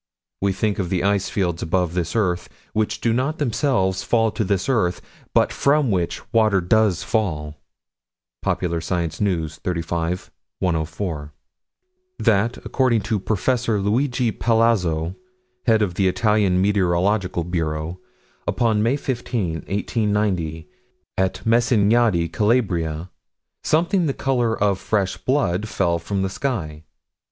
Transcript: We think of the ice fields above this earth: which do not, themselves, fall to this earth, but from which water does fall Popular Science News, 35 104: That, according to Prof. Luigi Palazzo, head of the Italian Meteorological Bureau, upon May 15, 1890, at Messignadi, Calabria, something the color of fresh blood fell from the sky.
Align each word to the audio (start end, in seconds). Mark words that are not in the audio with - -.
We 0.41 0.51
think 0.51 0.79
of 0.79 0.89
the 0.89 1.03
ice 1.03 1.29
fields 1.29 1.61
above 1.61 1.93
this 1.93 2.15
earth: 2.15 2.49
which 2.73 3.01
do 3.01 3.13
not, 3.13 3.37
themselves, 3.37 4.01
fall 4.01 4.31
to 4.31 4.43
this 4.43 4.67
earth, 4.67 4.99
but 5.31 5.53
from 5.53 5.91
which 5.91 6.23
water 6.33 6.59
does 6.59 7.03
fall 7.03 7.59
Popular 8.41 8.81
Science 8.81 9.21
News, 9.21 9.57
35 9.57 10.31
104: 10.57 11.33
That, 12.17 12.57
according 12.65 13.01
to 13.01 13.19
Prof. 13.19 13.67
Luigi 13.67 14.31
Palazzo, 14.31 15.15
head 15.67 15.83
of 15.83 15.93
the 15.93 16.07
Italian 16.07 16.59
Meteorological 16.59 17.43
Bureau, 17.43 17.99
upon 18.47 18.81
May 18.81 18.95
15, 18.97 19.53
1890, 19.67 20.67
at 21.15 21.45
Messignadi, 21.45 22.27
Calabria, 22.27 23.11
something 23.63 24.07
the 24.07 24.15
color 24.15 24.57
of 24.59 24.79
fresh 24.79 25.17
blood 25.17 25.69
fell 25.69 25.99
from 25.99 26.23
the 26.23 26.29
sky. 26.29 26.85